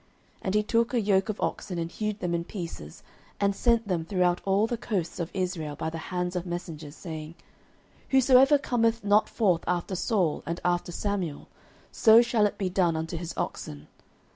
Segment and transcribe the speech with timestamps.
[0.37, 3.03] 09:011:007 And he took a yoke of oxen, and hewed them in pieces,
[3.39, 7.35] and sent them throughout all the coasts of Israel by the hands of messengers, saying,
[8.09, 11.49] Whosoever cometh not forth after Saul and after Samuel,
[11.91, 13.89] so shall it be done unto his oxen.